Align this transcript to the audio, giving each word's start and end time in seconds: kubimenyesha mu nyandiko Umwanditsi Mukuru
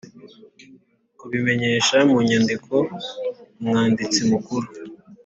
kubimenyesha 1.19 1.97
mu 2.09 2.17
nyandiko 2.27 2.75
Umwanditsi 3.61 4.19
Mukuru 4.31 4.67